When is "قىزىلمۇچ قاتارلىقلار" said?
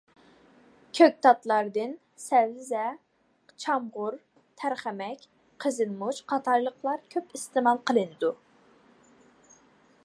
5.65-7.07